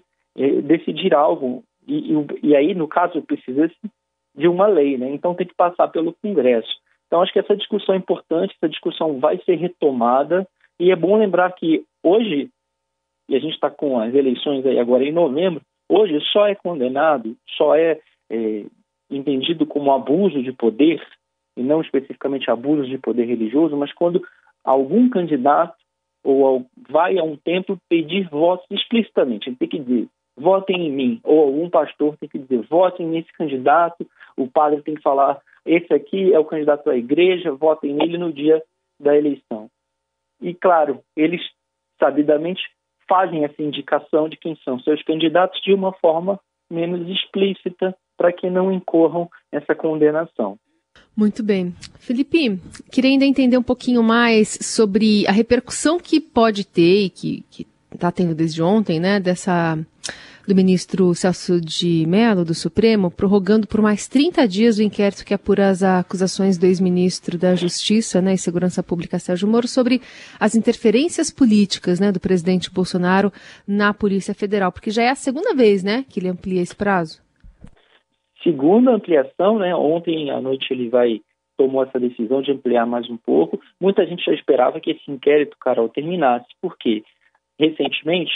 decidir 0.62 1.14
algo. 1.14 1.64
E, 1.86 2.12
e, 2.12 2.26
e, 2.42 2.56
aí, 2.56 2.74
no 2.74 2.86
caso, 2.86 3.22
precisa 3.22 3.70
de 4.36 4.46
uma 4.46 4.66
lei, 4.66 4.96
né? 4.96 5.10
então 5.10 5.34
tem 5.34 5.46
que 5.46 5.54
passar 5.54 5.88
pelo 5.88 6.14
Congresso. 6.22 6.68
Então, 7.06 7.22
acho 7.22 7.32
que 7.32 7.38
essa 7.38 7.56
discussão 7.56 7.94
é 7.94 7.98
importante, 7.98 8.54
essa 8.56 8.68
discussão 8.68 9.18
vai 9.18 9.38
ser 9.38 9.56
retomada, 9.56 10.46
e 10.78 10.92
é 10.92 10.96
bom 10.96 11.16
lembrar 11.16 11.52
que 11.52 11.84
hoje, 12.02 12.50
e 13.28 13.34
a 13.34 13.40
gente 13.40 13.54
está 13.54 13.70
com 13.70 13.98
as 13.98 14.14
eleições 14.14 14.64
aí 14.64 14.78
agora 14.78 15.02
em 15.02 15.12
novembro, 15.12 15.62
hoje 15.88 16.20
só 16.32 16.46
é 16.46 16.54
condenado, 16.54 17.34
só 17.56 17.74
é, 17.74 17.98
é 18.30 18.64
entendido 19.10 19.66
como 19.66 19.90
abuso 19.90 20.42
de 20.42 20.52
poder 20.52 21.02
e 21.56 21.62
não 21.62 21.80
especificamente 21.80 22.50
abusos 22.50 22.88
de 22.88 22.98
poder 22.98 23.24
religioso, 23.24 23.76
mas 23.76 23.92
quando 23.92 24.22
algum 24.62 25.08
candidato 25.08 25.74
ou 26.22 26.66
vai 26.88 27.18
a 27.18 27.24
um 27.24 27.36
templo 27.36 27.78
pedir 27.88 28.28
votos 28.28 28.66
explicitamente, 28.70 29.48
ele 29.48 29.56
tem 29.56 29.68
que 29.68 29.78
dizer 29.78 30.08
votem 30.38 30.86
em 30.86 30.92
mim, 30.92 31.20
ou 31.22 31.40
algum 31.40 31.68
pastor 31.68 32.16
tem 32.16 32.28
que 32.28 32.38
dizer 32.38 32.66
votem 32.68 33.06
nesse 33.06 33.32
candidato, 33.32 34.06
o 34.36 34.48
padre 34.48 34.82
tem 34.82 34.94
que 34.94 35.02
falar 35.02 35.40
esse 35.68 35.92
aqui 35.92 36.32
é 36.32 36.38
o 36.38 36.44
candidato 36.44 36.86
da 36.86 36.96
igreja, 36.96 37.52
votem 37.52 37.92
nele 37.92 38.16
no 38.16 38.32
dia 38.32 38.62
da 38.98 39.14
eleição. 39.16 39.68
E 40.40 40.54
claro, 40.54 41.00
eles 41.14 41.42
sabidamente 41.98 42.62
fazem 43.08 43.44
essa 43.44 43.62
indicação 43.62 44.28
de 44.28 44.36
quem 44.36 44.56
são 44.64 44.78
seus 44.80 45.02
candidatos 45.02 45.60
de 45.62 45.74
uma 45.74 45.92
forma 45.92 46.40
menos 46.70 47.06
explícita 47.08 47.94
para 48.16 48.32
que 48.32 48.48
não 48.48 48.72
incorram 48.72 49.28
essa 49.52 49.74
condenação. 49.74 50.58
Muito 51.16 51.42
bem. 51.42 51.72
Felipe, 51.98 52.58
queria 52.90 53.10
ainda 53.10 53.24
entender 53.24 53.58
um 53.58 53.62
pouquinho 53.62 54.02
mais 54.02 54.58
sobre 54.62 55.26
a 55.26 55.32
repercussão 55.32 55.98
que 55.98 56.20
pode 56.20 56.66
ter 56.66 57.04
e 57.04 57.10
que 57.10 57.66
está 57.92 58.10
tendo 58.10 58.34
desde 58.34 58.62
ontem, 58.62 59.00
né, 59.00 59.20
dessa 59.20 59.78
do 60.46 60.54
ministro 60.54 61.14
Celso 61.14 61.60
de 61.60 62.06
Mello, 62.06 62.42
do 62.42 62.54
Supremo, 62.54 63.10
prorrogando 63.10 63.66
por 63.68 63.82
mais 63.82 64.08
30 64.08 64.48
dias 64.48 64.78
o 64.78 64.82
inquérito 64.82 65.22
que 65.22 65.34
apura 65.34 65.68
as 65.68 65.82
acusações 65.82 66.56
do 66.56 66.64
ex-ministro 66.64 67.36
da 67.36 67.54
Justiça 67.54 68.22
né, 68.22 68.32
e 68.32 68.38
Segurança 68.38 68.82
Pública, 68.82 69.18
Sérgio 69.18 69.46
Moro, 69.46 69.68
sobre 69.68 70.00
as 70.40 70.54
interferências 70.54 71.30
políticas 71.30 72.00
né, 72.00 72.10
do 72.10 72.18
presidente 72.18 72.72
Bolsonaro 72.72 73.30
na 73.66 73.92
Polícia 73.92 74.32
Federal, 74.32 74.72
porque 74.72 74.90
já 74.90 75.02
é 75.02 75.10
a 75.10 75.14
segunda 75.14 75.54
vez 75.54 75.84
né, 75.84 76.06
que 76.08 76.18
ele 76.18 76.28
amplia 76.28 76.62
esse 76.62 76.74
prazo. 76.74 77.20
Segunda 78.42 78.92
ampliação, 78.92 79.58
né? 79.58 79.74
Ontem 79.74 80.30
à 80.30 80.40
noite 80.40 80.72
ele 80.72 80.88
vai 80.88 81.20
tomou 81.58 81.82
essa 81.82 81.98
decisão 81.98 82.40
de 82.40 82.52
ampliar 82.52 82.86
mais 82.86 83.10
um 83.10 83.16
pouco. 83.16 83.60
Muita 83.80 84.06
gente 84.06 84.24
já 84.24 84.32
esperava 84.32 84.80
que 84.80 84.92
esse 84.92 85.10
inquérito, 85.10 85.56
Carol, 85.60 85.88
terminasse, 85.88 86.46
porque 86.62 87.02
recentemente 87.58 88.32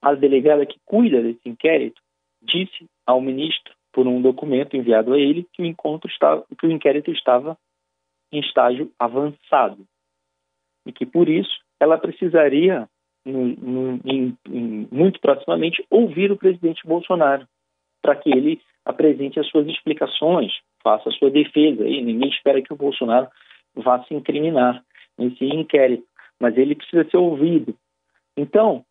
a 0.00 0.14
delegada 0.14 0.66
que 0.66 0.78
cuida 0.84 1.22
desse 1.22 1.48
inquérito 1.48 2.00
disse 2.42 2.86
ao 3.06 3.20
ministro, 3.20 3.72
por 3.92 4.06
um 4.06 4.20
documento 4.20 4.76
enviado 4.76 5.14
a 5.14 5.18
ele, 5.18 5.46
que 5.52 5.62
o, 5.62 5.64
encontro 5.64 6.10
estava, 6.10 6.44
que 6.58 6.66
o 6.66 6.70
inquérito 6.70 7.10
estava 7.10 7.56
em 8.32 8.40
estágio 8.40 8.90
avançado 8.98 9.86
e 10.86 10.92
que 10.92 11.06
por 11.06 11.28
isso 11.28 11.60
ela 11.80 11.96
precisaria, 11.96 12.88
em, 13.24 13.98
em, 14.04 14.88
muito 14.90 15.20
proximamente, 15.20 15.84
ouvir 15.88 16.30
o 16.32 16.36
presidente 16.36 16.86
Bolsonaro 16.86 17.46
para 18.02 18.16
que 18.16 18.30
ele 18.30 18.60
apresente 18.84 19.40
as 19.40 19.48
suas 19.48 19.66
explicações, 19.66 20.52
faça 20.82 21.08
a 21.08 21.12
sua 21.12 21.30
defesa. 21.30 21.86
E 21.86 22.02
ninguém 22.02 22.28
espera 22.28 22.60
que 22.60 22.72
o 22.72 22.76
Bolsonaro 22.76 23.28
vá 23.74 24.02
se 24.04 24.14
incriminar 24.14 24.84
nesse 25.16 25.44
inquérito, 25.44 26.04
mas 26.38 26.56
ele 26.58 26.74
precisa 26.74 27.08
ser 27.08 27.16
ouvido. 27.16 27.74
Então, 28.36 28.84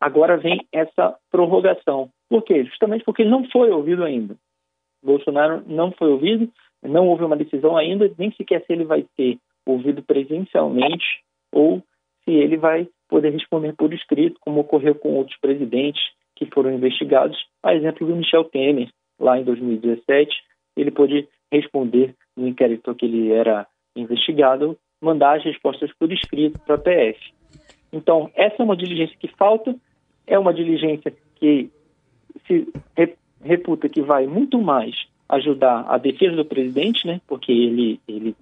agora 0.00 0.36
vem 0.36 0.66
essa 0.72 1.16
prorrogação. 1.30 2.10
Por 2.28 2.42
quê? 2.42 2.64
Justamente 2.64 3.04
porque 3.04 3.22
ele 3.22 3.30
não 3.30 3.48
foi 3.50 3.70
ouvido 3.70 4.04
ainda. 4.04 4.36
Bolsonaro 5.02 5.62
não 5.66 5.92
foi 5.92 6.10
ouvido, 6.10 6.50
não 6.82 7.08
houve 7.08 7.24
uma 7.24 7.36
decisão 7.36 7.76
ainda, 7.76 8.10
nem 8.18 8.32
sequer 8.32 8.64
se 8.64 8.72
ele 8.72 8.84
vai 8.84 9.06
ser 9.16 9.38
ouvido 9.64 10.02
presencialmente 10.02 11.22
ou 11.52 11.82
se 12.24 12.32
ele 12.32 12.56
vai 12.56 12.88
poder 13.08 13.30
responder 13.30 13.72
por 13.74 13.92
escrito, 13.92 14.38
como 14.40 14.60
ocorreu 14.60 14.94
com 14.94 15.14
outros 15.14 15.38
presidentes 15.38 16.02
que 16.34 16.46
foram 16.46 16.72
investigados, 16.72 17.36
a 17.62 17.74
exemplo 17.74 18.06
do 18.06 18.16
Michel 18.16 18.44
Temer, 18.44 18.88
lá 19.18 19.38
em 19.38 19.44
2017, 19.44 20.30
ele 20.76 20.90
pôde 20.90 21.26
responder 21.50 22.14
no 22.36 22.46
inquérito 22.46 22.94
que 22.94 23.06
ele 23.06 23.32
era 23.32 23.66
investigado, 23.96 24.76
mandar 25.00 25.38
as 25.38 25.44
respostas 25.44 25.90
por 25.98 26.12
escrito 26.12 26.58
para 26.60 26.74
a 26.74 26.78
PF. 26.78 27.18
Então, 27.92 28.30
essa 28.34 28.56
é 28.58 28.64
uma 28.64 28.76
diligência 28.76 29.16
que 29.18 29.28
falta, 29.28 29.74
é 30.26 30.38
uma 30.38 30.52
diligência 30.52 31.12
que 31.36 31.70
se 32.46 32.68
reputa 33.42 33.88
que 33.88 34.02
vai 34.02 34.26
muito 34.26 34.60
mais 34.60 35.06
ajudar 35.28 35.84
a 35.88 35.98
defesa 35.98 36.36
do 36.36 36.44
presidente, 36.44 37.06
né, 37.06 37.20
porque 37.26 37.50
ele, 37.50 38.00
ele 38.06 38.36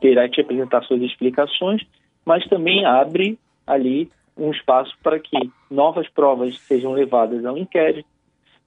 terá 0.00 0.28
que 0.28 0.40
apresentar 0.40 0.82
suas 0.82 1.02
explicações, 1.02 1.82
mas 2.24 2.46
também 2.46 2.84
abre 2.84 3.38
ali 3.66 4.10
um 4.36 4.50
espaço 4.50 4.96
para 5.02 5.18
que 5.18 5.36
novas 5.70 6.08
provas 6.08 6.58
sejam 6.60 6.92
levadas 6.92 7.44
ao 7.44 7.58
inquérito, 7.58 8.08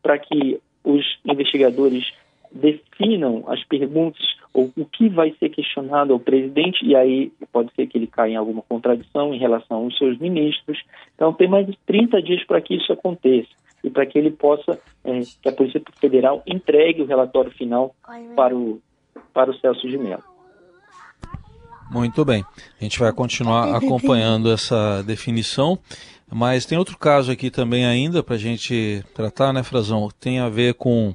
para 0.01 0.19
que 0.19 0.59
os 0.83 1.19
investigadores 1.25 2.13
definam 2.53 3.43
as 3.47 3.63
perguntas 3.63 4.21
ou 4.53 4.71
o 4.77 4.85
que 4.85 5.09
vai 5.09 5.33
ser 5.39 5.49
questionado 5.49 6.13
ao 6.13 6.19
presidente, 6.19 6.85
e 6.85 6.95
aí 6.95 7.31
pode 7.51 7.73
ser 7.75 7.87
que 7.87 7.97
ele 7.97 8.05
caia 8.05 8.33
em 8.33 8.35
alguma 8.35 8.61
contradição 8.61 9.33
em 9.33 9.39
relação 9.39 9.77
aos 9.77 9.97
seus 9.97 10.17
ministros. 10.19 10.77
Então, 11.15 11.33
tem 11.33 11.47
mais 11.47 11.65
de 11.65 11.77
30 11.87 12.21
dias 12.21 12.43
para 12.45 12.61
que 12.61 12.75
isso 12.75 12.93
aconteça 12.93 13.49
e 13.83 13.89
para 13.89 14.05
que 14.05 14.17
ele 14.17 14.29
possa, 14.29 14.79
é, 15.03 15.19
que 15.41 15.49
a 15.49 15.51
Polícia 15.51 15.81
Federal 15.99 16.43
entregue 16.45 17.01
o 17.01 17.05
relatório 17.05 17.51
final 17.51 17.95
para 18.35 18.55
o, 18.55 18.79
para 19.33 19.49
o 19.49 19.57
Celso 19.59 19.87
de 19.87 19.97
Mello. 19.97 20.23
Muito 21.91 22.23
bem. 22.23 22.45
A 22.79 22.83
gente 22.83 22.99
vai 22.99 23.11
continuar 23.11 23.75
acompanhando 23.75 24.51
essa 24.51 25.01
definição. 25.03 25.79
Mas 26.31 26.65
tem 26.65 26.77
outro 26.77 26.97
caso 26.97 27.31
aqui 27.31 27.51
também 27.51 27.85
ainda 27.85 28.23
para 28.23 28.33
a 28.33 28.39
gente 28.39 29.03
tratar, 29.13 29.53
né, 29.53 29.61
Frazão? 29.61 30.09
Tem 30.19 30.39
a 30.39 30.49
ver 30.49 30.73
com 30.73 31.13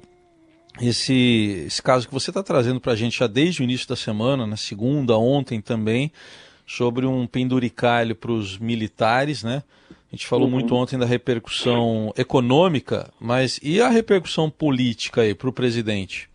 esse, 0.81 1.65
esse 1.67 1.83
caso 1.83 2.07
que 2.07 2.15
você 2.15 2.31
está 2.31 2.43
trazendo 2.43 2.81
para 2.81 2.93
a 2.93 2.97
gente 2.97 3.19
já 3.19 3.27
desde 3.27 3.63
o 3.63 3.65
início 3.65 3.89
da 3.89 3.97
semana, 3.97 4.47
na 4.47 4.57
segunda, 4.57 5.17
ontem 5.17 5.61
também, 5.61 6.13
sobre 6.67 7.07
um 7.07 7.27
penduricalho 7.27 8.15
para 8.15 8.33
os 8.33 8.59
militares, 8.59 9.43
né? 9.43 9.63
A 10.11 10.17
gente 10.17 10.27
falou 10.27 10.47
uhum. 10.47 10.53
muito 10.53 10.75
ontem 10.75 10.99
da 10.99 11.05
repercussão 11.05 12.13
econômica, 12.17 13.11
mas 13.21 13.61
e 13.63 13.81
a 13.81 13.89
repercussão 13.89 14.49
política 14.49 15.21
aí 15.21 15.35
para 15.35 15.49
o 15.49 15.53
presidente? 15.53 16.31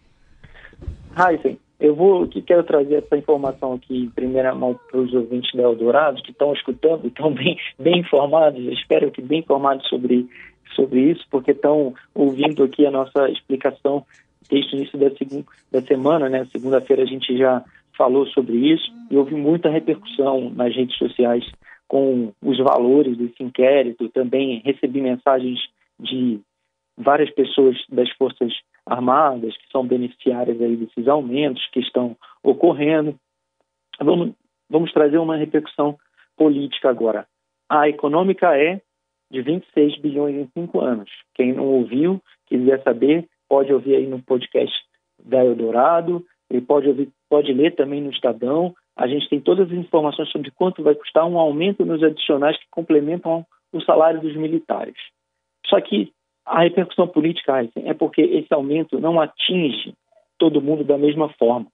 Sim. 1.42 1.58
Eu 1.80 1.96
vou 1.96 2.28
que 2.28 2.42
quero 2.42 2.64
trazer 2.64 3.04
essa 3.04 3.18
informação 3.18 3.74
aqui 3.74 4.04
em 4.04 4.10
primeira 4.10 4.56
mão 4.56 4.80
para 4.90 5.02
os 5.02 5.14
ouvintes 5.14 5.52
da 5.54 5.64
Eldorado 5.64 6.22
que 6.22 6.32
estão 6.32 6.54
escutando, 6.54 7.08
estão 7.08 7.30
bem, 7.36 7.58
bem 7.78 8.00
informados, 8.00 8.64
espero 8.72 9.12
que 9.12 9.22
bem 9.22 9.40
informados 9.40 9.88
sobre, 9.90 10.28
sobre 10.76 11.12
isso, 11.12 11.26
porque 11.30 11.52
estão 11.52 11.94
ouvindo 12.16 12.64
aqui 12.64 12.86
a 12.86 12.92
nossa 12.92 13.28
explicação 13.30 14.06
desde 14.50 14.76
o 14.76 14.78
início 14.78 15.00
da, 15.00 15.08
da 15.72 15.82
semana, 15.86 16.30
né? 16.30 16.46
Segunda-feira 16.52 17.04
a 17.04 17.06
gente 17.06 17.38
já 17.38 17.64
falou 17.98 18.26
sobre 18.28 18.56
isso 18.56 18.92
e 19.10 19.18
houve 19.18 19.36
muita 19.36 19.70
repercussão 19.70 20.50
nas 20.50 20.76
redes 20.76 20.98
sociais 20.98 21.46
com 21.88 22.34
os 22.42 22.58
valores 22.58 23.18
desse 23.18 23.44
inquérito. 23.44 24.10
Também 24.10 24.62
recebi 24.66 25.02
mensagens 25.02 25.60
de 26.00 26.40
várias 26.98 27.30
pessoas 27.32 27.78
das 27.90 28.10
Forças 28.12 28.54
Armadas 28.86 29.56
que 29.58 29.72
são 29.72 29.86
beneficiárias 29.86 30.60
aí 30.62 30.76
desses 30.76 31.08
aumentos 31.08 31.66
que 31.72 31.80
estão 31.80 32.18
ocorrendo. 32.44 33.16
Vamos, 34.00 34.34
vamos 34.70 34.92
trazer 34.92 35.18
uma 35.18 35.38
repercussão 35.38 35.98
política 36.36 36.90
agora. 36.90 37.28
A 37.70 37.88
econômica 37.88 38.58
é 38.58 38.82
de 39.32 39.42
26 39.42 40.00
bilhões 40.00 40.36
em 40.36 40.50
cinco 40.54 40.82
anos. 40.82 41.10
Quem 41.34 41.54
não 41.54 41.66
ouviu, 41.66 42.22
quiser 42.46 42.82
saber, 42.84 43.28
pode 43.54 43.72
ouvir 43.72 43.98
aí 43.98 44.08
no 44.08 44.20
podcast 44.20 44.74
da 45.24 45.46
Eldorado, 45.46 46.26
e 46.50 46.60
pode, 46.60 46.88
ouvir, 46.88 47.12
pode 47.30 47.54
ler 47.54 47.76
também 47.76 48.02
no 48.02 48.10
Estadão. 48.10 48.74
A 48.96 49.08
gente 49.08 49.30
tem 49.30 49.40
todas 49.40 49.72
as 49.72 49.78
informações 49.78 50.32
sobre 50.32 50.50
quanto 50.50 50.82
vai 50.82 50.96
custar 50.96 51.28
um 51.28 51.38
aumento 51.38 51.86
nos 51.86 52.02
adicionais 52.02 52.58
que 52.58 52.66
complementam 52.72 53.46
o 53.72 53.80
salário 53.82 54.20
dos 54.22 54.36
militares. 54.36 54.96
Só 55.68 55.80
que 55.80 56.12
a 56.44 56.64
repercussão 56.64 57.08
política, 57.08 57.70
é 57.76 57.94
porque 57.94 58.22
esse 58.22 58.52
aumento 58.52 59.00
não 59.00 59.22
atinge 59.22 59.94
todo 60.40 60.60
mundo 60.60 60.84
da 60.84 60.98
mesma 60.98 61.30
forma. 61.34 61.68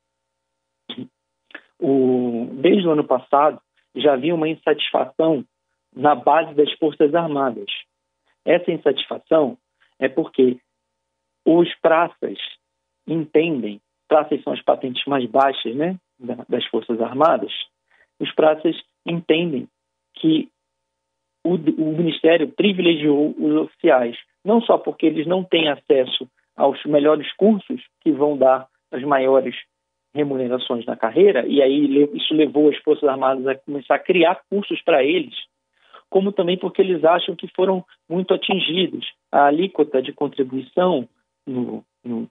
O, 1.80 2.50
desde 2.56 2.86
o 2.86 2.92
ano 2.92 3.06
passado, 3.06 3.58
já 3.96 4.16
havia 4.16 4.36
uma 4.36 4.50
insatisfação 4.50 5.46
na 5.96 6.14
base 6.14 6.54
das 6.56 6.70
Forças 6.74 7.16
Armadas. 7.16 7.72
Essa 8.44 8.70
insatisfação 8.70 9.58
é 9.98 10.10
porque 10.10 10.60
os 11.58 11.74
praças 11.82 12.38
entendem, 13.08 13.82
praças 14.08 14.42
são 14.44 14.54
as 14.54 14.62
patentes 14.62 15.04
mais 15.06 15.26
baixas 15.26 15.76
né, 15.76 15.98
das 16.48 16.66
Forças 16.66 17.02
Armadas, 17.02 17.52
os 18.20 18.32
praças 18.34 18.76
entendem 19.06 19.68
que 20.16 20.50
o, 21.44 21.56
o 21.56 21.98
Ministério 21.98 22.50
privilegiou 22.50 23.34
os 23.38 23.56
oficiais, 23.62 24.16
não 24.46 24.62
só 24.62 24.78
porque 24.78 25.06
eles 25.06 25.26
não 25.26 25.44
têm 25.44 25.70
acesso 25.70 26.28
aos 26.56 26.84
melhores 26.86 27.32
cursos 27.36 27.82
que 28.02 28.12
vão 28.12 28.38
dar 28.38 28.68
as 28.92 29.02
maiores 29.04 29.56
remunerações 30.14 30.86
na 30.86 30.96
carreira, 30.96 31.48
e 31.48 31.62
aí 31.62 32.10
isso 32.14 32.34
levou 32.34 32.70
as 32.70 32.78
Forças 32.78 33.08
Armadas 33.08 33.48
a 33.48 33.56
começar 33.56 33.96
a 33.96 34.00
criar 34.00 34.42
cursos 34.50 34.82
para 34.82 35.04
eles, 35.04 35.36
como 36.10 36.32
também 36.32 36.58
porque 36.58 36.82
eles 36.82 37.04
acham 37.04 37.36
que 37.36 37.48
foram 37.56 37.84
muito 38.10 38.34
atingidos. 38.34 39.08
A 39.32 39.46
alíquota 39.46 40.02
de 40.02 40.12
contribuição 40.12 41.08
no, 41.50 41.84
no, 42.04 42.28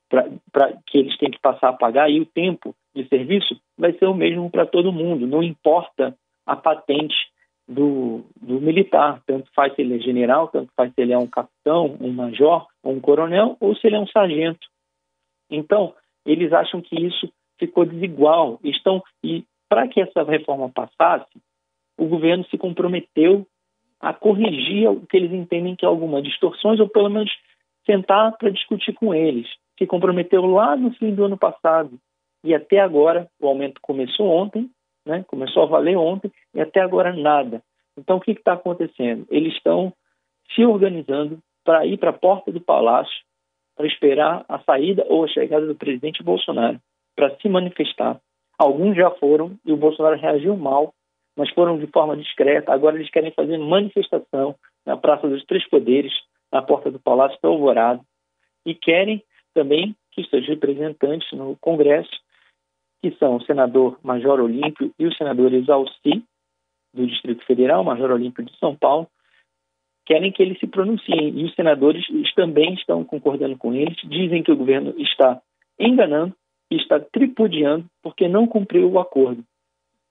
que 0.87 0.99
eles 0.99 1.17
têm 1.19 1.31
que 1.31 1.41
passar 1.41 1.71
a 1.71 1.73
pagar 1.73 2.11
e 2.11 2.21
o 2.21 2.27
tempo 2.27 2.75
de 2.95 3.07
serviço 3.09 3.61
vai 3.77 3.93
ser 3.93 4.07
o 4.07 4.15
mesmo 4.15 4.51
para 4.51 4.67
todo 4.67 4.93
mundo, 4.93 5.27
não 5.27 5.43
importa 5.43 6.17
a 6.47 6.57
patente 6.57 7.17
do, 7.69 8.25
do, 8.41 8.61
militar, 8.61 9.23
tanto 9.27 9.51
faz 9.55 9.75
se 9.75 9.83
ele 9.83 9.97
é 9.97 9.99
general, 9.99 10.49
tanto 10.49 10.73
faz 10.75 10.93
se 10.95 11.03
ele 11.03 11.13
é 11.13 11.19
um 11.19 11.27
capitão, 11.27 11.97
um 12.01 12.11
major, 12.11 12.67
um 12.83 12.99
coronel, 12.99 13.57
ou 13.61 13.77
se 13.77 13.87
ele 13.87 13.97
é 13.97 14.01
um 14.01 14.07
sargento. 14.07 14.67
Então, 15.51 15.95
eles 16.25 16.53
acham 16.53 16.81
que 16.81 16.99
isso 16.99 17.31
ficou 17.59 17.85
desigual. 17.85 18.59
Estão 18.65 19.03
e 19.23 19.45
para 19.69 19.87
que 19.87 20.01
essa 20.01 20.23
reforma 20.23 20.71
passasse, 20.71 21.31
o 21.99 22.07
governo 22.07 22.45
se 22.47 22.57
comprometeu 22.57 23.47
a 24.01 24.15
corrigir 24.15 24.89
o 24.89 25.05
que 25.05 25.17
eles 25.17 25.33
entendem 25.33 25.77
que 25.77 25.85
é 25.85 25.89
alguma 25.89 26.23
distorções 26.23 26.81
ou 26.81 26.89
pelo 26.89 27.11
menos 27.11 27.31
sentar 27.89 28.37
para 28.37 28.51
discutir 28.51 28.93
com 28.93 29.15
eles. 29.15 29.49
Se 29.79 29.87
comprometeu 29.87 30.45
lá 30.45 30.77
no 30.77 30.93
fim 30.95 31.15
do 31.15 31.25
ano 31.25 31.39
passado 31.39 31.99
e 32.45 32.55
até 32.55 32.81
agora 32.81 33.29
o 33.41 33.47
aumento 33.47 33.81
começou 33.81 34.27
ontem, 34.29 34.71
né? 35.07 35.25
Começou 35.27 35.63
a 35.63 35.67
valer 35.67 35.97
ontem 35.97 36.31
e 36.55 36.61
até 36.61 36.81
agora 36.81 37.13
nada. 37.13 37.63
Então 37.97 38.17
o 38.17 38.21
que 38.21 38.33
está 38.33 38.53
acontecendo? 38.53 39.27
Eles 39.31 39.55
estão 39.55 39.93
se 40.55 40.65
organizando 40.65 41.39
para 41.65 41.87
ir 41.87 41.99
para 41.99 42.11
a 42.11 42.15
porta 42.15 42.51
do 42.53 42.61
palácio 42.61 43.27
para 43.77 43.87
esperar 43.87 44.45
a 44.49 44.59
saída 44.59 45.07
ou 45.09 45.25
a 45.25 45.29
chegada 45.29 45.67
do 45.67 45.75
presidente 45.75 46.23
Bolsonaro 46.23 46.81
para 47.15 47.35
se 47.37 47.49
manifestar. 47.49 48.21
Alguns 48.59 48.97
já 48.97 49.11
foram 49.13 49.57
e 49.65 49.73
o 49.73 49.77
Bolsonaro 49.77 50.19
reagiu 50.19 50.57
mal, 50.57 50.93
mas 51.37 51.49
foram 51.51 51.79
de 51.79 51.87
forma 51.87 52.17
discreta. 52.17 52.73
Agora 52.73 52.97
eles 52.97 53.11
querem 53.11 53.31
fazer 53.31 53.57
manifestação 53.57 54.57
na 54.85 54.97
Praça 54.97 55.29
dos 55.29 55.45
Três 55.45 55.69
Poderes, 55.69 56.13
na 56.53 56.63
porta 56.63 56.91
do 56.91 56.99
Palácio 56.99 57.39
do 57.43 57.49
Alvorado, 57.49 58.03
e 58.65 58.75
querem 58.75 59.23
também 59.55 59.95
que 60.13 60.25
seus 60.29 60.47
representantes 60.47 61.31
no 61.33 61.57
Congresso, 61.57 62.11
que 63.03 63.11
são 63.13 63.37
o 63.37 63.45
senador 63.45 63.99
Major 64.03 64.41
Olímpio 64.41 64.93
e 64.99 65.07
o 65.07 65.15
senador 65.15 65.53
Exausti, 65.53 66.25
do 66.93 67.07
Distrito 67.07 67.45
Federal, 67.45 67.85
Major 67.85 68.11
Olímpio 68.11 68.45
de 68.45 68.57
São 68.59 68.75
Paulo, 68.75 69.07
querem 70.07 70.33
que 70.33 70.43
eles 70.43 70.59
se 70.59 70.67
pronunciem. 70.67 71.39
E 71.39 71.45
os 71.45 71.55
senadores 71.55 72.05
também 72.35 72.75
estão 72.75 73.05
concordando 73.05 73.57
com 73.57 73.75
eles, 73.75 73.97
dizem 74.05 74.43
que 74.43 74.51
o 74.51 74.57
governo 74.57 74.95
está 74.99 75.41
enganando 75.79 76.35
e 76.71 76.77
está 76.77 76.99
tripudiando 76.99 77.87
porque 78.03 78.27
não 78.27 78.47
cumpriu 78.47 78.91
o 78.91 78.99
acordo. 78.99 79.45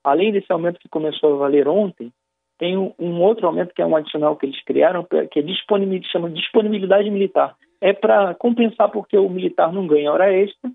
Além 0.04 0.32
desse 0.32 0.50
aumento 0.52 0.78
que 0.78 0.88
começou 0.88 1.34
a 1.34 1.38
valer 1.38 1.68
ontem, 1.68 2.12
tem 2.58 2.76
um 2.76 3.22
outro 3.22 3.46
aumento 3.46 3.72
que 3.72 3.80
é 3.80 3.86
um 3.86 3.96
adicional 3.96 4.36
que 4.36 4.46
eles 4.46 4.62
criaram, 4.64 5.06
que 5.30 5.38
é 5.38 5.42
disponibilidade, 5.42 6.10
chama 6.10 6.30
disponibilidade 6.30 7.08
militar. 7.10 7.56
É 7.80 7.92
para 7.92 8.34
compensar 8.34 8.90
porque 8.90 9.16
o 9.16 9.28
militar 9.28 9.72
não 9.72 9.86
ganha 9.86 10.12
hora 10.12 10.32
extra 10.32 10.70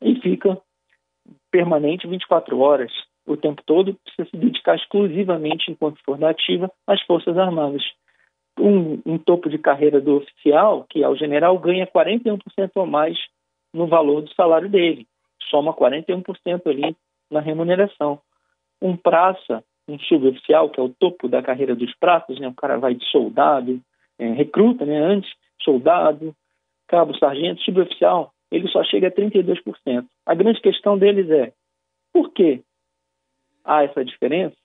e 0.00 0.14
fica 0.20 0.56
permanente 1.50 2.06
24 2.06 2.58
horas, 2.58 2.92
o 3.26 3.36
tempo 3.36 3.62
todo, 3.64 3.94
precisa 4.04 4.28
se 4.30 4.36
dedicar 4.36 4.76
exclusivamente, 4.76 5.70
enquanto 5.70 6.02
for 6.04 6.18
na 6.18 6.30
ativa, 6.30 6.70
às 6.86 7.00
Forças 7.02 7.36
Armadas. 7.36 7.82
Um, 8.58 9.00
um 9.06 9.18
topo 9.18 9.48
de 9.48 9.58
carreira 9.58 10.00
do 10.00 10.16
oficial, 10.16 10.84
que 10.88 11.02
é 11.02 11.08
o 11.08 11.16
general, 11.16 11.58
ganha 11.58 11.86
41% 11.86 12.40
ou 12.74 12.86
mais 12.86 13.18
no 13.72 13.86
valor 13.86 14.22
do 14.22 14.34
salário 14.34 14.68
dele. 14.68 15.06
Soma 15.48 15.72
41% 15.72 16.66
ali 16.66 16.96
na 17.30 17.40
remuneração. 17.40 18.20
Um 18.82 18.96
praça, 18.96 19.62
um 19.90 19.98
suboficial, 20.00 20.70
que 20.70 20.80
é 20.80 20.82
o 20.82 20.88
topo 20.88 21.28
da 21.28 21.42
carreira 21.42 21.74
dos 21.74 21.94
praças, 21.96 22.38
né? 22.38 22.48
o 22.48 22.54
cara 22.54 22.78
vai 22.78 22.94
de 22.94 23.04
soldado, 23.10 23.80
é, 24.18 24.32
recruta 24.32 24.84
né? 24.84 24.98
antes, 24.98 25.30
soldado, 25.62 26.34
cabo, 26.86 27.16
sargento, 27.18 27.62
suboficial, 27.62 28.32
ele 28.50 28.68
só 28.68 28.82
chega 28.84 29.08
a 29.08 29.12
32%. 29.12 30.06
A 30.26 30.34
grande 30.34 30.60
questão 30.60 30.98
deles 30.98 31.30
é 31.30 31.52
por 32.12 32.32
que 32.32 32.62
há 33.64 33.84
essa 33.84 34.04
diferença? 34.04 34.56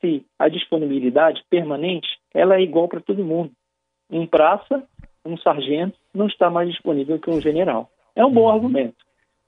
Se 0.00 0.24
a 0.38 0.48
disponibilidade 0.48 1.44
permanente 1.48 2.08
ela 2.34 2.56
é 2.56 2.62
igual 2.62 2.88
para 2.88 3.00
todo 3.00 3.24
mundo. 3.24 3.52
Um 4.10 4.26
praça, 4.26 4.84
um 5.24 5.36
sargento 5.36 5.96
não 6.14 6.26
está 6.26 6.50
mais 6.50 6.68
disponível 6.68 7.18
que 7.18 7.30
um 7.30 7.40
general. 7.40 7.90
É 8.16 8.24
um 8.24 8.32
bom 8.32 8.42
uhum. 8.42 8.50
argumento. 8.50 9.04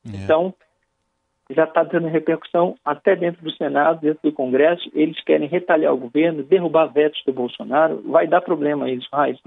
É. 0.07 0.17
Então, 0.17 0.55
já 1.51 1.65
está 1.65 1.83
dando 1.83 2.09
repercussão 2.09 2.77
até 2.85 3.15
dentro 3.17 3.43
do 3.43 3.53
Senado, 3.53 4.01
dentro 4.01 4.21
do 4.23 4.33
Congresso. 4.33 4.91
Eles 4.95 5.23
querem 5.25 5.49
retalhar 5.49 5.93
o 5.93 5.99
governo, 5.99 6.43
derrubar 6.43 6.87
vetos 6.87 7.23
do 7.27 7.33
Bolsonaro. 7.33 8.03
Vai 8.07 8.27
dar 8.27 8.41
problema 8.41 8.91
isso, 8.91 9.09
Raíssa. 9.13 9.43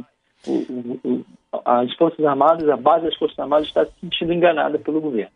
as 1.66 1.94
Forças 1.96 2.26
Armadas, 2.26 2.68
a 2.70 2.78
base 2.78 3.06
das 3.06 3.16
Forças 3.16 3.40
Armadas 3.40 3.68
está 3.68 3.86
se 3.86 3.94
sentindo 4.02 4.34
enganada 4.34 4.78
pelo 4.78 5.02
governo. 5.02 5.32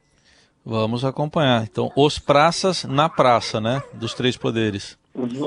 Vamos 0.65 1.05
acompanhar. 1.05 1.63
Então, 1.63 1.91
os 1.95 2.19
praças 2.19 2.83
na 2.83 3.09
praça, 3.09 3.59
né? 3.59 3.81
Dos 3.93 4.13
três 4.13 4.37
poderes. 4.37 4.99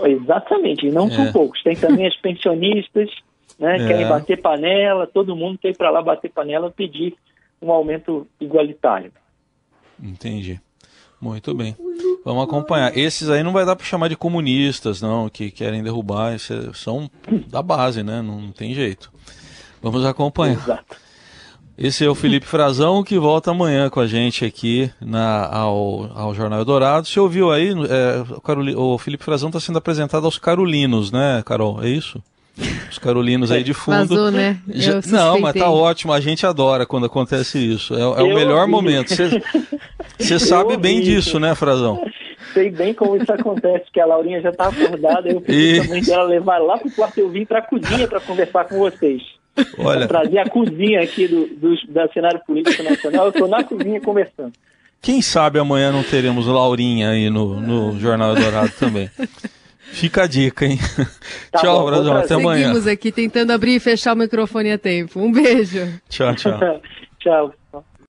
Exatamente, 0.04 0.86
e 0.86 0.90
não 0.90 1.06
é. 1.06 1.10
são 1.10 1.32
poucos. 1.32 1.62
Tem 1.62 1.76
também 1.76 2.06
as 2.06 2.16
pensionistas, 2.16 3.10
né? 3.58 3.76
É. 3.76 3.86
Querem 3.86 4.08
bater 4.08 4.40
panela, 4.40 5.06
todo 5.06 5.36
mundo 5.36 5.58
quer 5.58 5.70
ir 5.70 5.76
para 5.76 5.90
lá 5.90 6.02
bater 6.02 6.30
panela 6.30 6.68
e 6.68 6.72
pedir 6.72 7.14
um 7.60 7.70
aumento 7.70 8.26
igualitário. 8.40 9.12
Entendi. 10.02 10.60
Muito 11.22 11.54
bem. 11.54 11.76
Vamos 12.24 12.42
acompanhar. 12.42 12.98
Esses 12.98 13.30
aí 13.30 13.44
não 13.44 13.52
vai 13.52 13.64
dar 13.64 13.76
para 13.76 13.86
chamar 13.86 14.08
de 14.08 14.16
comunistas, 14.16 15.00
não, 15.00 15.28
que 15.28 15.52
querem 15.52 15.80
derrubar. 15.80 16.36
São 16.74 17.08
da 17.46 17.62
base, 17.62 18.02
né? 18.02 18.20
Não 18.20 18.50
tem 18.50 18.74
jeito. 18.74 19.12
Vamos 19.80 20.04
acompanhar. 20.04 20.60
Exato. 20.60 20.96
Esse 21.78 22.04
é 22.04 22.08
o 22.08 22.14
Felipe 22.14 22.46
Frazão 22.46 23.02
que 23.02 23.18
volta 23.18 23.50
amanhã 23.52 23.88
com 23.88 24.00
a 24.00 24.06
gente 24.06 24.44
aqui 24.44 24.90
na, 25.00 25.46
ao, 25.46 26.10
ao 26.14 26.34
Jornal 26.34 26.64
Dourado. 26.64 27.06
Você 27.06 27.18
ouviu 27.20 27.52
aí? 27.52 27.70
É, 27.70 28.76
o, 28.76 28.94
o 28.94 28.98
Felipe 28.98 29.24
Frazão 29.24 29.48
está 29.48 29.60
sendo 29.60 29.78
apresentado 29.78 30.24
aos 30.24 30.38
Carolinos, 30.38 31.12
né, 31.12 31.40
Carol? 31.46 31.82
É 31.82 31.88
isso? 31.88 32.22
Os 32.90 32.98
Carolinos 32.98 33.50
aí 33.50 33.64
de 33.64 33.72
fundo. 33.72 34.08
Vazou, 34.08 34.30
né? 34.30 34.60
Já, 34.68 35.00
não, 35.06 35.40
mas 35.40 35.54
tá 35.54 35.70
ótimo. 35.70 36.12
A 36.12 36.20
gente 36.20 36.44
adora 36.46 36.84
quando 36.84 37.06
acontece 37.06 37.58
isso. 37.58 37.94
É, 37.94 38.00
é 38.00 38.22
o 38.22 38.34
melhor 38.34 38.68
momento. 38.68 39.14
Você 40.22 40.38
sabe 40.38 40.76
bem 40.76 41.00
disso, 41.00 41.38
né, 41.38 41.54
Frazão? 41.54 42.02
Sei 42.52 42.70
bem 42.70 42.92
como 42.92 43.16
isso 43.16 43.32
acontece, 43.32 43.86
que 43.92 44.00
a 44.00 44.06
Laurinha 44.06 44.40
já 44.40 44.52
tá 44.52 44.68
acordada. 44.68 45.28
Eu 45.28 45.40
pedi 45.40 45.76
e... 45.76 45.82
também 45.82 46.02
dela 46.02 46.24
levar 46.24 46.58
lá 46.58 46.76
pro 46.78 46.90
quarto. 46.90 47.18
Eu 47.18 47.30
vim 47.30 47.44
pra 47.44 47.62
cozinha 47.62 48.06
para 48.06 48.20
conversar 48.20 48.64
com 48.64 48.78
vocês. 48.78 49.22
Olha. 49.78 50.06
Pra 50.06 50.20
trazer 50.20 50.38
a 50.38 50.48
cozinha 50.48 51.02
aqui 51.02 51.28
do, 51.28 51.46
do, 51.46 51.74
do 51.74 52.12
cenário 52.12 52.40
político 52.46 52.82
nacional. 52.82 53.26
Eu 53.26 53.32
tô 53.32 53.46
na 53.46 53.64
cozinha 53.64 54.00
conversando. 54.00 54.52
Quem 55.00 55.20
sabe 55.20 55.58
amanhã 55.58 55.90
não 55.90 56.02
teremos 56.02 56.46
Laurinha 56.46 57.10
aí 57.10 57.28
no, 57.28 57.60
no 57.60 57.98
Jornal 57.98 58.34
Dourado 58.34 58.72
também. 58.78 59.10
Fica 59.92 60.24
a 60.24 60.26
dica, 60.26 60.64
hein? 60.64 60.78
Tá 61.50 61.58
tchau, 61.58 61.84
Brasil. 61.84 62.12
Até 62.12 62.34
amanhã. 62.34 62.68
Seguimos 62.68 62.86
aqui 62.86 63.12
tentando 63.12 63.50
abrir 63.50 63.74
e 63.74 63.80
fechar 63.80 64.14
o 64.14 64.16
microfone 64.16 64.72
a 64.72 64.78
tempo. 64.78 65.20
Um 65.20 65.30
beijo. 65.30 65.86
Tchau, 66.08 66.34
tchau. 66.34 66.58
tchau. 67.20 67.52